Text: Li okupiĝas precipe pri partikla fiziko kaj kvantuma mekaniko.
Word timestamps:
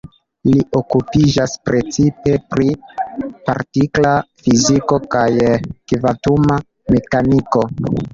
Li 0.51 0.61
okupiĝas 0.77 1.51
precipe 1.67 2.31
pri 2.53 2.65
partikla 3.49 4.13
fiziko 4.45 4.97
kaj 5.17 5.27
kvantuma 5.93 6.57
mekaniko. 6.97 7.63